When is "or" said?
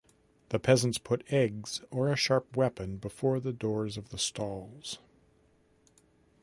1.91-2.11